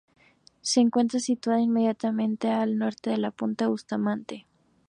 Se 0.61 0.79
encuentra 0.81 1.19
situada 1.19 1.61
inmediatamente 1.61 2.49
al 2.49 2.79
norte 2.79 3.11
de 3.11 3.17
la 3.17 3.29
punta 3.29 3.67
Bustamante. 3.67 4.47